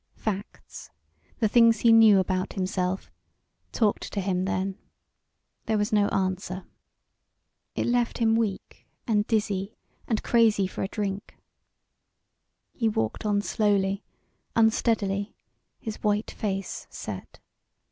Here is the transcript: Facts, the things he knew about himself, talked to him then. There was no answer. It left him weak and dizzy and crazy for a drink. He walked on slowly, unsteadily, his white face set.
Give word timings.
Facts, 0.15 0.89
the 1.37 1.47
things 1.47 1.81
he 1.81 1.91
knew 1.91 2.17
about 2.17 2.53
himself, 2.53 3.11
talked 3.71 4.11
to 4.13 4.19
him 4.19 4.45
then. 4.45 4.79
There 5.67 5.77
was 5.77 5.93
no 5.93 6.07
answer. 6.07 6.65
It 7.75 7.85
left 7.85 8.17
him 8.17 8.35
weak 8.35 8.87
and 9.05 9.27
dizzy 9.27 9.75
and 10.07 10.23
crazy 10.23 10.65
for 10.65 10.81
a 10.81 10.87
drink. 10.87 11.37
He 12.73 12.89
walked 12.89 13.27
on 13.27 13.43
slowly, 13.43 14.03
unsteadily, 14.55 15.35
his 15.77 15.97
white 16.01 16.31
face 16.31 16.87
set. 16.89 17.37